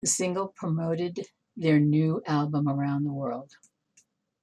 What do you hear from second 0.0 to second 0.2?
The